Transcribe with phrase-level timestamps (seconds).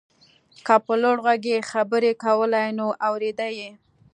[0.65, 3.69] که په لوړ غږ يې خبرې کولای نو اورېده يې.